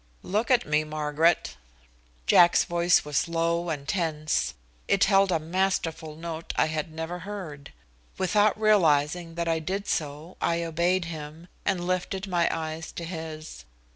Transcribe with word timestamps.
"Look 0.23 0.49
at 0.49 0.65
me, 0.67 0.83
Margaret." 0.83 1.57
Jack's 2.25 2.63
voice 2.63 3.05
was 3.05 3.27
low 3.27 3.69
and 3.69 3.87
tense. 3.87 4.55
It 4.87 5.03
held 5.03 5.31
a 5.31 5.37
masterful 5.37 6.15
note 6.15 6.53
I 6.55 6.65
had 6.65 6.91
never 6.91 7.19
heard. 7.19 7.71
Without 8.17 8.59
realizing 8.59 9.35
that 9.35 9.47
I 9.47 9.59
did 9.59 9.87
so, 9.87 10.37
I 10.41 10.63
obeyed 10.63 11.05
him, 11.05 11.49
and 11.65 11.85
lifted 11.85 12.25
my 12.25 12.49
eyes 12.51 12.91
to 12.93 13.05
his. 13.05 13.63